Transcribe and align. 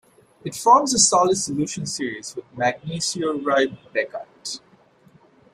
It 0.43 0.55
forms 0.55 0.95
a 0.95 0.97
solid 0.97 1.35
solution 1.37 1.85
series 1.85 2.35
with 2.35 2.45
magnesioriebeckite. 2.55 4.59